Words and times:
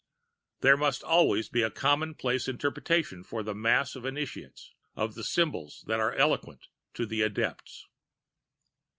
There 0.61 0.77
must 0.77 1.03
always 1.03 1.47
be 1.47 1.61
a 1.61 1.69
common 1.69 2.15
place 2.15 2.47
interpretation 2.47 3.23
for 3.23 3.43
the 3.43 3.53
mass 3.53 3.95
of 3.95 4.03
Initiates, 4.03 4.73
of 4.95 5.13
the 5.13 5.23
symbols 5.23 5.83
that 5.85 5.99
are 5.99 6.15
eloquent 6.15 6.65
to 6.95 7.05
the 7.05 7.21
Adepts. 7.21 7.85